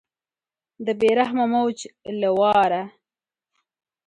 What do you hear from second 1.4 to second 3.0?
موج له واره